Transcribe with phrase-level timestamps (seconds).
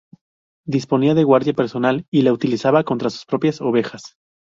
[0.65, 4.17] Disponía de guardia personal y la utilizaba contra sus propias ovejas.